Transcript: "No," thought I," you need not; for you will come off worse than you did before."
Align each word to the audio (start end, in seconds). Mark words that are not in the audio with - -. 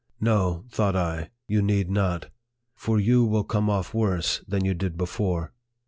"No," 0.19 0.65
thought 0.71 0.95
I," 0.95 1.29
you 1.47 1.61
need 1.61 1.91
not; 1.91 2.31
for 2.75 2.99
you 2.99 3.23
will 3.23 3.43
come 3.43 3.69
off 3.69 3.93
worse 3.93 4.43
than 4.47 4.65
you 4.65 4.73
did 4.73 4.97
before." 4.97 5.53